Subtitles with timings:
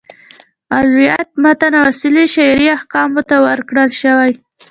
[0.77, 4.31] اولویت متن او اصلي شرعي احکامو ته ورکړل شوی.